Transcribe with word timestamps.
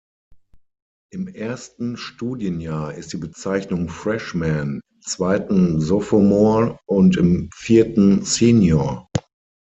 Im 1.11 1.27
ersten 1.27 1.95
Studienjahr 1.95 2.95
ist 2.95 3.13
die 3.13 3.17
Bezeichnung 3.17 3.87
Freshman, 3.87 4.81
im 4.95 5.01
zweiten 5.03 5.79
Sophomore 5.79 6.79
und 6.87 7.17
im 7.17 7.51
vierten 7.53 8.25
Senior. 8.25 9.07